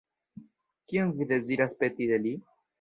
Kion 0.87 1.13
vi 1.21 1.29
deziras 1.35 1.79
peti 1.85 2.11
de 2.15 2.23
li? 2.27 2.37